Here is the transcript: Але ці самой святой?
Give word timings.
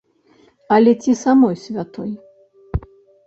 Але 0.77 0.91
ці 1.03 1.11
самой 1.23 1.55
святой? 1.65 2.11